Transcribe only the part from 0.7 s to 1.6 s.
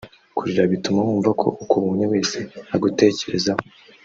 bituma wumva ko